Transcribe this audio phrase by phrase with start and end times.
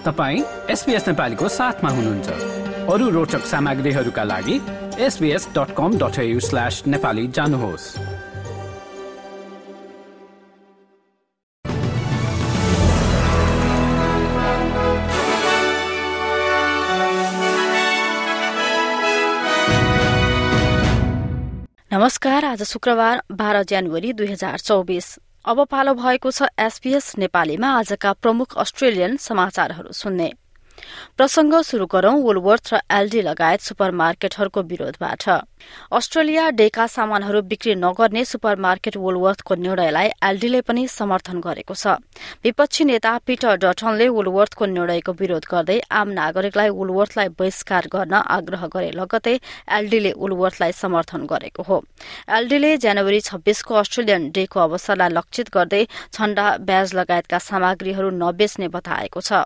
[0.00, 2.28] तपाईँ एसपिएस नेपालीको साथमा हुनुहुन्छ।
[2.88, 4.56] अरू रोचक सामग्रीहरूका लागि
[4.98, 7.86] SBS dot com dot slash Nepali जानुहोस्।
[21.92, 28.12] नमस्कार आज शुक्रबार बाह्र जनवरी दुई हजार चौबिस। अब पालो भएको छ एसपीएस नेपालीमा आजका
[28.12, 30.28] प्रमुख अस्ट्रेलियन समाचारहरू सुन्ने।
[31.16, 35.28] प्रसंग शुरू गरौं वुलवर्थ र एलडी लगायत सुपर मार्केटहरूको विरोधबाट।
[35.92, 42.00] अस्ट्रेलिया डेका सामानहरू बिक्री नगर्ने सुपर मार्केट वुलवर्थको निर्णयलाई एलडीले पनि समर्थन गरेको छ।
[42.44, 48.90] विपक्षी नेता पिटर डटनले वुलवर्थको निर्णयको विरोध गर्दै आम नागरिकलाई वुलवर्थलाई बहिष्कार गर्न आग्रह गरे
[48.96, 49.36] लगतै
[49.68, 51.82] एलडीले वुलवर्थलाई समर्थन गरेको हो।
[52.30, 59.44] एलडीले जनवरी छब्बीसको अस्ट्रेलियन डेको अवसरलाई लक्षित गर्दै छण्डा ब्याज लगायतका सामग्रीहरू नबेच्ने बताएको छ।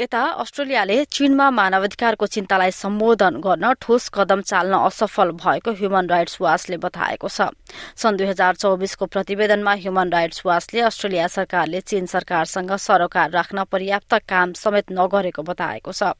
[0.00, 6.76] यता अस्ट्रेलियाले चीनमा मानवाधिकारको चिन्तालाई सम्बोधन गर्न ठोस कदम चाल्न असफल भएको ह्युमन राइट्स वाचले
[6.80, 7.52] बताएको छ।
[7.96, 14.14] सन् दुई हजार चौबिसको प्रतिवेदनमा ह्युमन राइट्स वाचले अस्ट्रेलिया सरकारले चीन सरकारसँग सरोकार राख्न पर्याप्त
[14.28, 16.12] काम समेत नगरेको बताएको छ।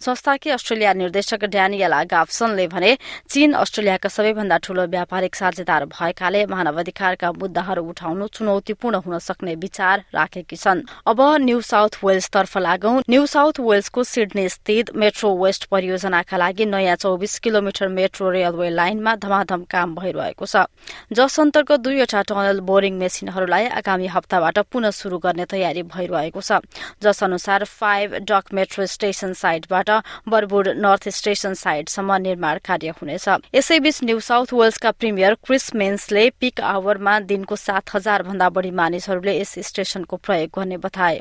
[0.00, 2.96] संस्थाकी अस्ट्रेलिया निर्देशक ड्यानियला गाफ्सनले भने
[3.30, 10.56] चीन अस्ट्रेलियाका सबैभन्दा ठूलो व्यापारिक साझेदार भएकाले मानवाधिकारका मुद्दाहरू उठाउनु चुनौतीपूर्ण हुन सक्ने विचार राखेकी
[10.56, 16.64] छन्। अब न्यू साउथ वेल्सतर्फ लागौं। न्यू साउथ वेल्सको सिडनी स्थित मेट्रो वेस्ट परियोजनाका लागि
[16.66, 20.64] नयाँ चौबिस किलोमिटर मेट्रो रेलवे लाइनमा धमाधम काम भइरहेको छ।
[21.12, 26.60] जस अन्तर्गत दुईवटा टनल बोरिङ मेसिनहरूलाई आगामी हप्ताबाट पुनः शुरू गर्ने तयारी भइरहेको छ।
[27.02, 29.90] जस अनुसार फाइभ डक मेट्रो स्टेशन साइडबाट
[30.28, 36.60] बरबुड नर्थ स्टेशन साइडसम्म निर्माण कार्य हुनेछ। यसैबीच न्यू साउथ वेल्सका प्रिमियर क्रिस मेन्सले पिक
[36.62, 41.20] आवरमा दिनको सात हजार भन्दा बढ़ी मानिसहरूले यस स्टेशनको प्रयोग गर्ने बताए।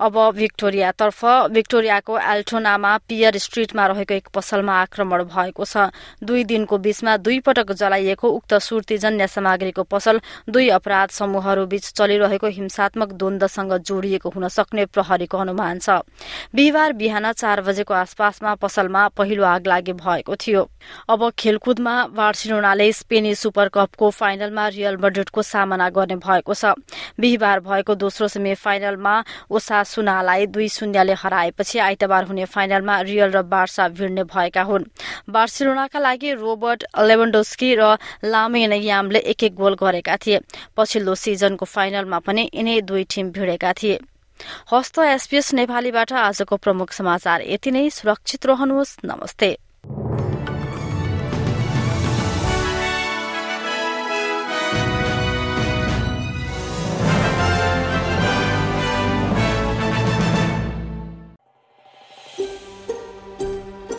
[0.00, 5.88] अब भिक्टोरियातर्फ भिक्टोरियाको एल्टोनामा पियर स्ट्रीटमा रहेको एक पसलमा आक्रमण भएको छ।
[6.22, 8.54] दुई दिनको बीचमा दुई पटक जलाइएको उक्त
[9.12, 16.00] सुर्तीजन्य सामग्रीको पसल दुई अपराध समूहहरूबीच चलिरहेको हिंसात्मक द्वन्दसँग जोडिएको हुन सक्ने प्रहरीको अनुमान छ।
[16.54, 20.62] बिहिबार बिहान चार बजेको आसपासमा पसलमा पहिलो आग लागि भएको थियो।
[21.08, 26.72] अब खेलकुदमा बार्सिलोनाले स्पेनी सुपर कपको फाइनलमा रियल मड्रिडको सामना गर्ने भएको छ।
[27.20, 29.14] बिहिबार भएको दोस्रो सेमी फाइनलमा
[29.50, 34.88] ओसा सुनालाई दुई शून्यले हराएपछि आइतबार हुने फाइनलमा रियल र बार्सा भिड्ने भएका हुन्।
[35.28, 40.38] बार्सिलोनाका लागि रोबर्ट लेभन्डोस्की र लामेन यामले एक एक गोल गरेका थिए।
[40.76, 43.98] पछिल्लो सिजनको फाइनलमा पनि यिनै दुई टिम भिडेका थिए।
[44.70, 49.50] हस्त एसपीएस नेपालीबाट आजको प्रमुख समाचार यति नै। सुरक्षित रहनुहोस्। नमस्ते।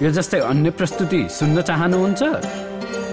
[0.02, 2.73] यो जस्तै अन्य प्रस्तुति सुन्न चाहनुहुन्छ?